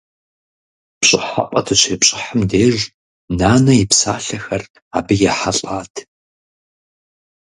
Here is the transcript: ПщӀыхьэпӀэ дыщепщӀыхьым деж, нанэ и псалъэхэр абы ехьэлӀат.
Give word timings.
ПщӀыхьэпӀэ 0.99 1.61
дыщепщӀыхьым 1.65 2.41
деж, 2.49 2.77
нанэ 3.37 3.73
и 3.83 3.85
псалъэхэр 3.89 4.63
абы 4.97 5.15
ехьэлӀат. 5.31 5.93